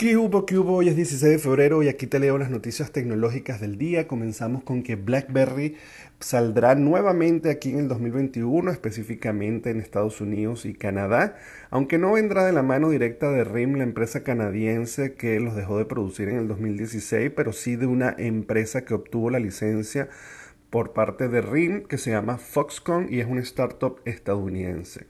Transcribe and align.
¿Qué 0.00 0.16
hubo? 0.16 0.46
¿Qué 0.46 0.56
hubo? 0.56 0.76
Hoy 0.76 0.88
es 0.88 0.96
16 0.96 1.30
de 1.30 1.38
febrero 1.38 1.82
y 1.82 1.88
aquí 1.90 2.06
te 2.06 2.18
leo 2.18 2.38
las 2.38 2.48
noticias 2.48 2.90
tecnológicas 2.90 3.60
del 3.60 3.76
día. 3.76 4.08
Comenzamos 4.08 4.62
con 4.62 4.82
que 4.82 4.96
BlackBerry 4.96 5.76
saldrá 6.20 6.74
nuevamente 6.74 7.50
aquí 7.50 7.68
en 7.72 7.80
el 7.80 7.88
2021, 7.88 8.70
específicamente 8.70 9.68
en 9.68 9.78
Estados 9.78 10.22
Unidos 10.22 10.64
y 10.64 10.72
Canadá, 10.72 11.36
aunque 11.68 11.98
no 11.98 12.12
vendrá 12.12 12.46
de 12.46 12.52
la 12.52 12.62
mano 12.62 12.88
directa 12.88 13.30
de 13.30 13.44
RIM, 13.44 13.74
la 13.74 13.82
empresa 13.82 14.22
canadiense 14.22 15.12
que 15.12 15.38
los 15.38 15.54
dejó 15.54 15.76
de 15.76 15.84
producir 15.84 16.30
en 16.30 16.38
el 16.38 16.48
2016, 16.48 17.32
pero 17.36 17.52
sí 17.52 17.76
de 17.76 17.84
una 17.84 18.14
empresa 18.16 18.86
que 18.86 18.94
obtuvo 18.94 19.28
la 19.28 19.38
licencia 19.38 20.08
por 20.70 20.94
parte 20.94 21.28
de 21.28 21.42
RIM 21.42 21.82
que 21.82 21.98
se 21.98 22.12
llama 22.12 22.38
Foxconn 22.38 23.08
y 23.10 23.20
es 23.20 23.26
una 23.26 23.42
startup 23.42 24.00
estadounidense. 24.06 25.08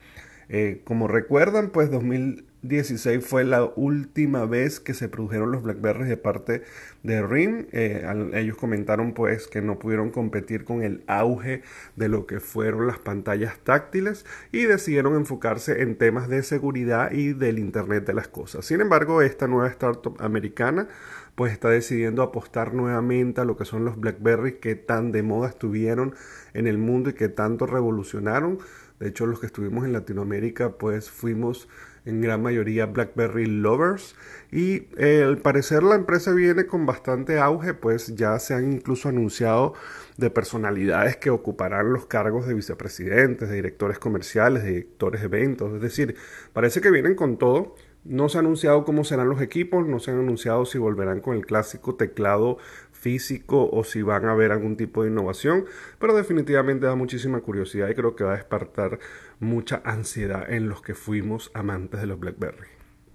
Eh, 0.52 0.80
como 0.84 1.06
recuerdan, 1.06 1.70
pues 1.70 1.92
2016 1.92 3.24
fue 3.24 3.44
la 3.44 3.64
última 3.76 4.46
vez 4.46 4.80
que 4.80 4.94
se 4.94 5.08
produjeron 5.08 5.52
los 5.52 5.62
Blackberries 5.62 6.08
de 6.08 6.16
parte 6.16 6.64
de 7.04 7.22
RIM. 7.22 7.68
Eh, 7.70 8.04
ellos 8.34 8.56
comentaron 8.56 9.14
pues 9.14 9.46
que 9.46 9.62
no 9.62 9.78
pudieron 9.78 10.10
competir 10.10 10.64
con 10.64 10.82
el 10.82 11.05
auge 11.06 11.62
de 11.94 12.08
lo 12.08 12.27
que 12.27 12.41
fueron 12.41 12.88
las 12.88 12.98
pantallas 12.98 13.60
táctiles 13.60 14.27
y 14.50 14.64
decidieron 14.64 15.14
enfocarse 15.14 15.82
en 15.82 15.94
temas 15.96 16.28
de 16.28 16.42
seguridad 16.42 17.12
y 17.12 17.32
del 17.32 17.60
Internet 17.60 18.05
de 18.05 18.14
las 18.14 18.27
cosas. 18.27 18.64
Sin 18.64 18.80
embargo, 18.80 19.22
esta 19.22 19.46
nueva 19.46 19.69
startup 19.69 20.16
americana 20.19 20.88
pues 21.36 21.52
está 21.52 21.69
decidiendo 21.69 22.22
apostar 22.22 22.74
nuevamente 22.74 23.41
a 23.41 23.44
lo 23.44 23.56
que 23.56 23.64
son 23.64 23.84
los 23.84 24.00
BlackBerry 24.00 24.55
que 24.55 24.74
tan 24.74 25.12
de 25.12 25.22
moda 25.22 25.48
estuvieron 25.48 26.16
en 26.55 26.66
el 26.66 26.77
mundo 26.77 27.10
y 27.10 27.12
que 27.12 27.28
tanto 27.28 27.66
revolucionaron 27.66 28.58
de 29.00 29.09
hecho, 29.09 29.24
los 29.24 29.40
que 29.40 29.46
estuvimos 29.46 29.86
en 29.86 29.95
Latinoamérica, 29.95 30.72
pues 30.77 31.10
fuimos 31.10 31.68
en 32.04 32.20
gran 32.20 32.42
mayoría 32.42 32.84
BlackBerry 32.84 33.46
lovers. 33.46 34.14
Y 34.52 34.88
eh, 34.98 35.22
al 35.27 35.38
parecer 35.38 35.82
la 35.82 35.95
empresa 35.95 36.32
viene 36.32 36.66
con 36.66 36.84
bastante 36.84 37.38
auge, 37.38 37.72
pues 37.72 38.14
ya 38.14 38.38
se 38.38 38.52
han 38.52 38.70
incluso 38.70 39.08
anunciado 39.08 39.72
de 40.19 40.28
personalidades 40.28 41.16
que 41.16 41.30
ocuparán 41.30 41.94
los 41.94 42.05
cargos 42.05 42.47
de 42.47 42.52
vicepresidentes, 42.52 43.48
de 43.48 43.56
directores 43.56 43.98
comerciales, 43.98 44.64
de 44.64 44.69
directores 44.69 45.22
de 45.22 45.27
eventos. 45.28 45.75
Es 45.75 45.80
decir, 45.80 46.16
parece 46.53 46.82
que 46.82 46.91
vienen 46.91 47.14
con 47.14 47.38
todo. 47.38 47.75
No 48.05 48.28
se 48.28 48.36
ha 48.36 48.41
anunciado 48.41 48.84
cómo 48.84 49.05
serán 49.05 49.30
los 49.30 49.41
equipos, 49.41 49.86
no 49.86 49.98
se 49.98 50.10
han 50.10 50.19
anunciado 50.19 50.66
si 50.66 50.77
volverán 50.78 51.20
con 51.20 51.36
el 51.36 51.44
clásico 51.44 51.97
teclado 51.97 52.58
físico 53.01 53.69
o 53.73 53.83
si 53.83 54.03
van 54.03 54.27
a 54.27 54.33
haber 54.33 54.53
algún 54.53 54.77
tipo 54.77 55.03
de 55.03 55.11
innovación, 55.11 55.65
pero 55.98 56.15
definitivamente 56.15 56.87
da 56.87 56.95
muchísima 56.95 57.41
curiosidad 57.41 57.89
y 57.89 57.95
creo 57.95 58.15
que 58.15 58.25
va 58.25 58.34
a 58.34 58.37
despertar 58.37 58.98
mucha 59.39 59.81
ansiedad 59.84 60.53
en 60.53 60.69
los 60.69 60.83
que 60.83 60.95
fuimos 60.95 61.51
amantes 61.55 62.01
de 62.01 62.06
los 62.06 62.21
BlackBerry. 62.21 62.67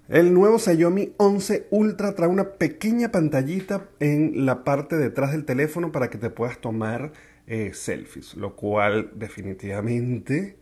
El 0.10 0.34
nuevo 0.34 0.60
Xiaomi 0.60 1.14
11 1.18 1.68
Ultra 1.72 2.14
trae 2.14 2.30
una 2.30 2.54
pequeña 2.54 3.12
pantallita 3.12 3.90
en 4.00 4.46
la 4.46 4.64
parte 4.64 4.98
detrás 4.98 5.32
del 5.32 5.46
teléfono 5.46 5.92
para 5.92 6.10
que 6.10 6.18
te 6.18 6.30
puedas 6.30 6.60
tomar 6.60 7.12
eh, 7.48 7.72
selfies, 7.74 8.36
lo 8.36 8.56
cual 8.56 9.12
definitivamente, 9.16 10.58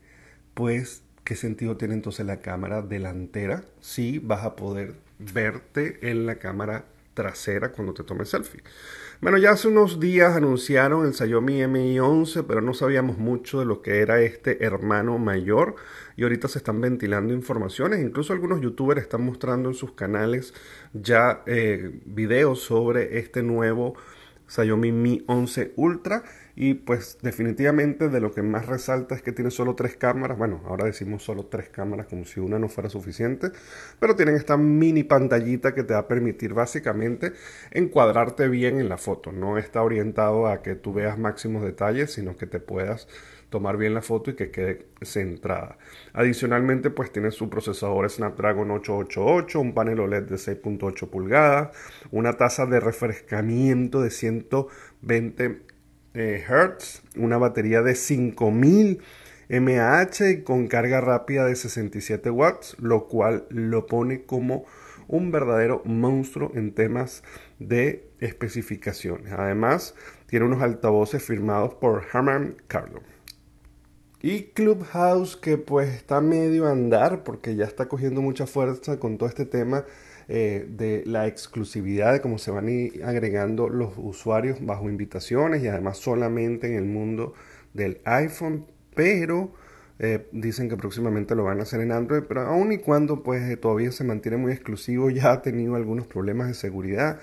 pues, 0.54 1.04
¿qué 1.24 1.36
sentido 1.36 1.78
tiene 1.78 1.94
entonces 1.94 2.26
la 2.26 2.42
cámara 2.42 2.82
delantera 2.82 3.64
si 3.80 4.20
vas 4.20 4.44
a 4.44 4.56
poder 4.56 4.96
verte 5.20 6.10
en 6.10 6.26
la 6.26 6.36
cámara 6.36 6.86
trasera 7.14 7.72
cuando 7.72 7.94
te 7.94 8.04
tomes 8.04 8.30
selfie. 8.30 8.64
Bueno, 9.22 9.38
ya 9.38 9.52
hace 9.52 9.70
unos 9.70 10.00
días 10.00 10.36
anunciaron 10.36 11.06
el 11.06 11.14
Xiaomi 11.14 11.66
Mi 11.68 12.00
11, 12.00 12.44
pero 12.44 12.62
no 12.62 12.74
sabíamos 12.74 13.18
mucho 13.18 13.60
de 13.60 13.66
lo 13.66 13.82
que 13.82 14.00
era 14.00 14.22
este 14.22 14.66
hermano 14.66 15.18
mayor 15.18 15.76
y 16.18 16.24
ahorita 16.24 16.48
se 16.48 16.58
están 16.58 16.82
ventilando 16.82 17.34
informaciones, 17.34 18.02
incluso 18.02 18.34
algunos 18.34 18.60
youtubers 18.62 19.02
están 19.02 19.24
mostrando 19.26 19.70
en 19.70 19.76
sus 19.76 19.94
canales 19.94 20.54
ya 20.94 21.44
eh, 21.46 22.02
videos 22.06 22.60
sobre 22.60 23.18
este 23.20 23.44
nuevo 23.44 23.96
Xiaomi 24.54 24.92
Mi 24.92 25.24
11 25.28 25.74
Ultra 25.76 26.24
y 26.56 26.76
pues 26.76 27.18
definitivamente 27.22 28.10
de 28.10 28.20
lo 28.20 28.32
que 28.32 28.44
más 28.44 28.68
resalta 28.68 29.16
es 29.16 29.24
que 29.24 29.32
tiene 29.32 29.50
solo 29.50 29.74
tres 29.74 29.98
cámaras, 29.98 30.38
bueno, 30.38 30.62
ahora 30.66 30.86
decimos 30.86 31.24
solo 31.24 31.48
tres 31.48 31.70
cámaras 31.70 32.06
como 32.06 32.26
si 32.26 32.40
una 32.40 32.60
no 32.60 32.70
fuera 32.70 32.90
suficiente, 32.90 33.52
pero 34.00 34.16
tienen 34.16 34.36
esta 34.36 34.56
mini 34.56 35.04
pantallita 35.04 35.74
que 35.74 35.84
te 35.84 35.94
va 35.94 36.02
a 36.02 36.08
permitir 36.08 36.54
básicamente 36.54 37.34
encuadrarte 37.72 38.48
bien 38.50 38.80
en 38.80 38.90
la 38.90 38.98
foto, 38.98 39.32
no 39.32 39.58
está 39.58 39.82
orientado 39.82 40.48
a 40.48 40.62
que 40.62 40.76
tú 40.76 40.94
veas 40.94 41.18
máximos 41.18 41.64
detalles, 41.64 42.14
sino 42.14 42.38
que 42.38 42.46
te 42.46 42.60
puedas 42.60 43.08
tomar 43.54 43.78
bien 43.78 43.94
la 43.94 44.02
foto 44.02 44.32
y 44.32 44.36
que 44.36 44.50
quede 44.50 44.88
centrada. 45.04 45.78
Adicionalmente, 46.12 46.90
pues 46.90 47.12
tiene 47.12 47.30
su 47.30 47.52
procesador 47.52 48.10
Snapdragon 48.10 48.72
888, 48.72 49.60
un 49.60 49.76
panel 49.76 50.00
OLED 50.00 50.24
de 50.24 50.38
6.8 50.38 51.08
pulgadas, 51.08 51.70
una 52.10 52.34
tasa 52.34 52.66
de 52.66 52.80
refrescamiento 52.80 54.02
de 54.02 54.10
120 54.10 55.62
eh, 56.16 56.44
Hz, 56.48 57.04
una 57.16 57.38
batería 57.38 57.84
de 57.84 57.94
5000 57.94 59.02
mAh 59.50 60.08
con 60.44 60.68
carga 60.68 61.00
rápida 61.00 61.46
de 61.46 61.56
67 61.56 62.32
watts, 62.32 62.76
lo 62.80 63.08
cual 63.08 63.46
lo 63.50 63.86
pone 63.86 64.24
como 64.24 64.66
un 65.08 65.32
verdadero 65.32 65.84
monstruo 65.86 66.52
en 66.56 66.74
temas 66.74 67.24
de 67.60 68.10
especificaciones. 68.20 69.32
Además, 69.32 69.94
tiene 70.26 70.48
unos 70.48 70.64
altavoces 70.64 71.22
firmados 71.22 71.76
por 71.76 72.04
Harman 72.12 72.56
Kardon. 72.66 73.13
Y 74.26 74.44
Clubhouse 74.54 75.36
que 75.36 75.58
pues 75.58 75.90
está 75.94 76.22
medio 76.22 76.66
andar 76.68 77.26
porque 77.26 77.58
ya 77.58 77.66
está 77.66 77.90
cogiendo 77.90 78.22
mucha 78.22 78.48
fuerza 78.48 78.98
con 78.98 79.18
todo 79.18 79.28
este 79.28 79.46
tema 79.46 79.84
eh, 80.30 80.66
de 80.70 81.04
la 81.06 81.28
exclusividad, 81.28 82.14
de 82.14 82.22
cómo 82.22 82.38
se 82.38 82.50
van 82.50 82.70
agregando 83.04 83.68
los 83.68 83.92
usuarios 83.98 84.66
bajo 84.66 84.90
invitaciones 84.90 85.62
y 85.62 85.68
además 85.68 85.98
solamente 85.98 86.68
en 86.68 86.76
el 86.76 86.86
mundo 86.86 87.34
del 87.74 88.00
iPhone, 88.06 88.66
pero 88.96 89.52
eh, 90.00 90.26
dicen 90.32 90.70
que 90.70 90.78
próximamente 90.78 91.36
lo 91.36 91.44
van 91.44 91.60
a 91.60 91.64
hacer 91.64 91.82
en 91.82 91.92
Android, 91.92 92.24
pero 92.26 92.44
aun 92.44 92.72
y 92.72 92.78
cuando 92.78 93.24
pues 93.24 93.60
todavía 93.60 93.92
se 93.92 94.06
mantiene 94.06 94.38
muy 94.38 94.54
exclusivo, 94.54 95.10
ya 95.12 95.34
ha 95.34 95.42
tenido 95.42 95.76
algunos 95.76 96.08
problemas 96.08 96.48
de 96.48 96.54
seguridad 96.54 97.20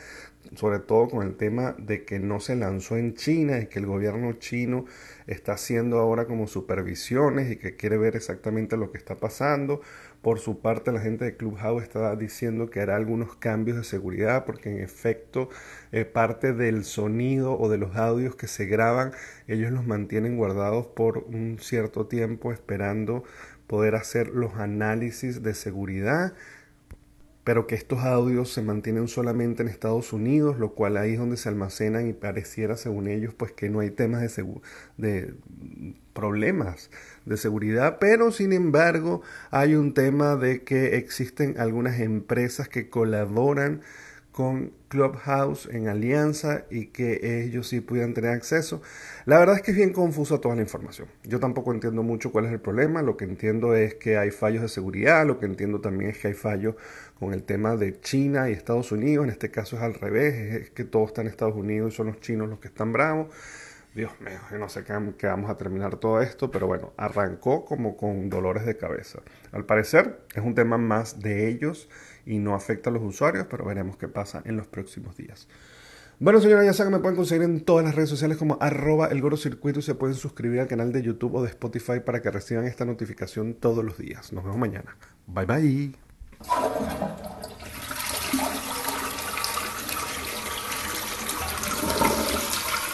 sobre 0.57 0.81
todo 0.81 1.09
con 1.09 1.27
el 1.27 1.37
tema 1.37 1.77
de 1.79 2.05
que 2.05 2.19
no 2.19 2.41
se 2.41 2.57
lanzó 2.57 2.97
en 2.97 3.15
China 3.15 3.61
y 3.61 3.67
que 3.67 3.79
el 3.79 3.87
gobierno 3.87 4.33
chino 4.35 4.85
está 5.27 5.53
haciendo 5.53 5.99
ahora 5.99 6.27
como 6.27 6.49
supervisiones 6.49 7.51
y 7.51 7.57
que 7.57 7.77
quiere 7.77 7.99
ver 7.99 8.17
exactamente 8.17 8.77
lo 8.77 8.91
que 8.91 8.99
está 8.99 9.17
pasando. 9.17 9.81
Por 10.23 10.39
su 10.39 10.61
parte, 10.61 10.93
la 10.93 11.01
gente 11.01 11.25
de 11.25 11.37
Clubhouse 11.37 11.83
está 11.83 12.15
diciendo 12.17 12.69
que 12.69 12.81
hará 12.81 12.97
algunos 12.97 13.37
cambios 13.37 13.79
de 13.79 13.85
seguridad 13.85 14.45
porque 14.45 14.71
en 14.71 14.81
efecto 14.81 15.49
eh, 15.93 16.05
parte 16.05 16.53
del 16.53 16.85
sonido 16.85 17.59
o 17.59 17.69
de 17.69 17.79
los 17.79 17.97
audios 17.97 18.35
que 18.35 18.49
se 18.49 18.67
graban, 18.67 19.13
ellos 19.47 19.71
los 19.71 19.87
mantienen 19.87 20.37
guardados 20.37 20.87
por 20.87 21.19
un 21.19 21.59
cierto 21.61 22.07
tiempo 22.07 22.53
esperando 22.53 23.25
poder 23.67 23.95
hacer 23.95 24.29
los 24.29 24.57
análisis 24.57 25.43
de 25.43 25.55
seguridad 25.55 26.35
pero 27.45 27.67
que 27.67 27.75
estos 27.75 28.01
audios 28.01 28.53
se 28.53 28.63
mantienen 28.63 29.09
solamente 29.09 29.63
en 29.63 29.69
Estados 29.69 30.13
Unidos, 30.13 30.59
lo 30.59 30.75
cual 30.75 30.97
ahí 30.97 31.15
es 31.15 31.19
donde 31.19 31.37
se 31.37 31.49
almacenan 31.49 32.07
y 32.07 32.13
pareciera, 32.13 32.77
según 32.77 33.09
ellos, 33.09 33.35
pues 33.35 33.53
que 33.53 33.71
no 33.71 33.81
hay 33.81 33.91
temas 33.91 34.21
de, 34.21 34.47
de 34.99 35.35
problemas 36.13 36.91
de 37.25 37.37
seguridad, 37.37 37.99
pero 37.99 38.31
sin 38.33 38.53
embargo 38.53 39.23
hay 39.51 39.75
un 39.75 39.95
tema 39.95 40.37
de 40.37 40.63
que 40.65 40.97
existen 40.97 41.59
algunas 41.59 42.01
empresas 42.01 42.69
que 42.69 42.91
colaboran 42.91 43.81
con 44.33 44.73
Clubhouse 44.89 45.69
en 45.71 45.89
alianza 45.89 46.65
y 46.71 46.87
que 46.87 47.45
ellos 47.45 47.69
sí 47.69 47.81
pudieran 47.81 48.15
tener 48.15 48.31
acceso. 48.31 48.81
La 49.25 49.39
verdad 49.39 49.57
es 49.57 49.63
que 49.63 49.71
es 49.71 49.77
bien 49.77 49.93
confusa 49.93 50.41
toda 50.41 50.57
la 50.57 50.63
información. 50.63 51.09
Yo 51.25 51.41
tampoco 51.41 51.73
entiendo 51.73 52.03
mucho 52.03 52.33
cuál 52.33 52.47
es 52.47 52.53
el 52.53 52.61
problema. 52.61 53.03
Lo 53.03 53.17
que 53.17 53.25
entiendo 53.25 53.75
es 53.75 53.95
que 53.95 54.19
hay 54.19 54.31
fallos 54.31 54.63
de 54.63 54.69
seguridad. 54.69 55.27
Lo 55.27 55.39
que 55.39 55.47
entiendo 55.47 55.81
también 55.81 56.11
es 56.11 56.19
que 56.19 56.29
hay 56.29 56.35
fallos 56.35 56.75
con 57.19 57.35
el 57.35 57.43
tema 57.43 57.77
de 57.77 58.01
China 58.01 58.51
y 58.51 58.53
Estados 58.53 58.93
Unidos. 58.93 59.25
En 59.25 59.31
este 59.31 59.51
caso 59.51 59.77
es 59.77 59.83
al 59.83 59.95
revés. 59.95 60.63
Es 60.63 60.71
que 60.71 60.85
todo 60.85 61.05
está 61.07 61.21
en 61.23 61.29
Estados 61.29 61.57
Unidos 61.57 61.93
y 61.93 61.97
son 61.97 62.09
los 62.09 62.21
chinos 62.21 62.49
los 62.49 62.59
que 62.59 62.69
están 62.69 62.93
bravos. 62.93 63.29
Dios 63.95 64.13
mío, 64.21 64.39
yo 64.53 64.59
no 64.59 64.69
sé 64.69 64.85
qué, 64.85 65.27
vamos 65.27 65.51
a 65.51 65.57
terminar 65.57 65.97
todo 65.97 66.23
esto, 66.23 66.49
pero 66.49 66.69
bueno, 66.69 66.93
arrancó 66.97 67.65
como 67.65 67.97
con 67.97 68.31
dolores 68.31 68.65
de 68.65 68.77
cabeza. 68.77 69.19
Al 69.51 69.65
parecer 69.65 70.21
es 70.33 70.45
un 70.45 70.55
tema 70.55 70.79
más 70.79 71.19
de 71.19 71.49
ellos 71.49 71.89
y 72.27 72.39
no 72.39 72.55
afecta 72.55 72.91
a 72.91 72.93
los 72.93 73.03
usuarios, 73.03 73.47
pero 73.51 73.65
veremos 73.65 73.97
qué 73.97 74.09
pasa 74.09 74.43
en 74.45 74.57
los 74.57 74.67
próximos 74.67 75.17
días. 75.17 75.49
Bueno, 76.23 76.39
señores, 76.39 76.67
ya 76.67 76.75
saben 76.75 76.93
que 76.93 76.99
me 76.99 77.03
pueden 77.03 77.17
conseguir 77.17 77.45
en 77.45 77.65
todas 77.65 77.83
las 77.83 77.95
redes 77.95 78.11
sociales 78.11 78.37
como 78.37 78.59
arroba 78.61 79.07
el 79.07 79.23
y 79.25 79.83
se 79.83 79.95
pueden 79.95 80.15
suscribir 80.15 80.61
al 80.61 80.69
canal 80.69 80.93
de 80.93 81.03
YouTube 81.03 81.35
o 81.35 81.43
de 81.43 81.49
Spotify 81.49 82.01
para 82.05 82.21
que 82.21 82.31
reciban 82.31 82.67
esta 82.67 82.85
notificación 82.85 83.55
todos 83.55 83.83
los 83.83 83.97
días. 83.97 84.31
Nos 84.31 84.45
vemos 84.45 84.59
mañana. 84.59 84.97
Bye 85.27 85.47
bye. 85.47 87.30